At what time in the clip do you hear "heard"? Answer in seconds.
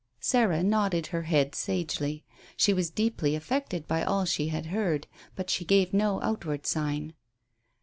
4.73-5.05